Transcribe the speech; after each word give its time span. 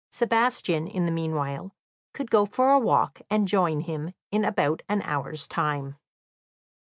Sebastian 0.09 0.87
in 0.87 1.05
the 1.05 1.11
meanwhile 1.11 1.75
could 2.11 2.31
go 2.31 2.47
for 2.47 2.71
a 2.71 2.79
walk, 2.79 3.21
and 3.29 3.47
join 3.47 3.81
him 3.81 4.09
in 4.31 4.43
about 4.43 4.81
an 4.89 5.03
hour's 5.03 5.47
time. 5.47 5.95